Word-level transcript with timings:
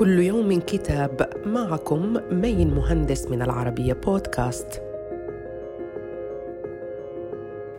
كل 0.00 0.18
يوم 0.18 0.60
كتاب 0.60 1.30
معكم 1.46 2.20
مين 2.30 2.74
مهندس 2.74 3.26
من 3.26 3.42
العربية 3.42 3.92
بودكاست. 3.92 4.82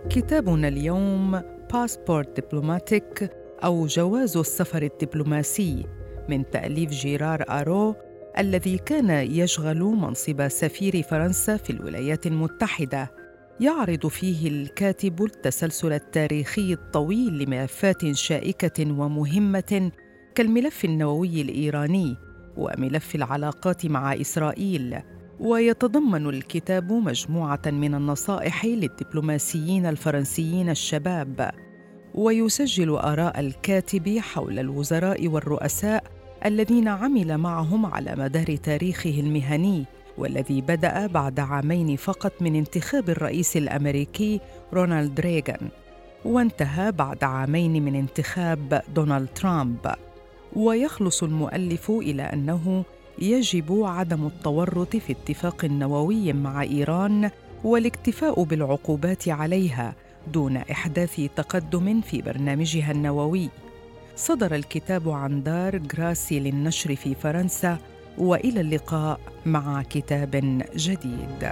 كتابنا 0.10 0.68
اليوم 0.68 1.42
Passeport 1.74 2.40
diplomatique 2.40 3.32
أو 3.64 3.86
جواز 3.86 4.38
السفر 4.38 4.82
الدبلوماسي 4.82 5.86
من 6.30 6.50
تأليف 6.50 6.90
جيرار 6.90 7.44
آرو 7.50 7.96
الذي 8.38 8.78
كان 8.78 9.10
يشغل 9.10 9.80
منصب 9.80 10.48
سفير 10.48 11.02
فرنسا 11.02 11.58
في 11.58 11.70
الولايات 11.70 12.28
المتحدة. 12.28 13.12
يعرض 13.60 14.08
فيه 14.08 14.50
الكاتب 14.50 15.24
التسلسل 15.24 15.94
التاريخي 15.94 16.74
الطويل 16.74 17.44
لملفات 17.44 18.12
شائكة 18.12 19.00
ومهمة 19.00 19.92
كالملف 20.36 20.86
النووي 20.86 21.42
الإيراني 21.42 22.18
وملف 22.58 23.16
العلاقات 23.16 23.86
مع 23.86 24.14
إسرائيل 24.14 25.00
ويتضمن 25.40 26.30
الكتاب 26.30 26.92
مجموعة 26.92 27.62
من 27.66 27.96
النصائح 27.96 28.66
للدبلوماسيين 28.66 29.86
الفرنسيين 29.86 30.70
الشباب 30.70 31.52
ويسجل 32.16 32.90
آراء 32.90 33.40
الكاتب 33.40 34.18
حول 34.20 34.60
الوزراء 34.60 35.28
والرؤساء 35.28 36.04
الذين 36.46 36.88
عمل 36.88 37.38
معهم 37.38 37.86
على 37.86 38.16
مدار 38.18 38.56
تاريخه 38.56 39.20
المهني 39.20 39.86
والذي 40.18 40.62
بدأ 40.62 41.08
بعد 41.08 41.40
عامين 41.40 41.96
فقط 41.96 42.42
من 42.42 42.56
انتخاب 42.56 43.10
الرئيس 43.10 43.58
الأمريكي 43.58 44.40
رونالد 44.74 45.20
ريغان 45.20 45.70
وانتهى 46.26 46.92
بعد 46.92 47.24
عامين 47.24 47.86
من 47.86 47.96
انتخاب 47.96 48.82
دونالد 48.96 49.28
ترامب. 49.28 49.92
ويخلص 50.56 51.24
المؤلف 51.24 51.92
إلى 51.92 52.24
أنه 52.24 52.84
يجب 53.20 53.84
عدم 53.84 54.28
التورط 54.28 54.96
في 54.96 55.14
اتفاق 55.14 55.66
نووي 55.66 56.34
مع 56.34 56.62
إيران 56.62 57.30
والاكتفاء 57.64 58.44
بالعقوبات 58.44 59.30
عليها 59.30 59.96
دون 60.34 60.58
إحداث 60.58 61.22
تقدم 61.36 62.02
في 62.02 62.22
برنامجها 62.22 62.92
النووي. 62.92 63.50
صدر 64.16 64.56
الكتاب 64.56 65.10
عن 65.10 65.44
دار 65.44 65.78
جراسي 65.78 66.40
للنشر 66.40 66.96
في 66.96 67.16
فرنسا 67.16 67.78
وإلى 68.18 68.62
اللقاء 68.62 69.20
مع 69.46 69.84
كتاب 69.84 70.64
جديد. 70.76 71.52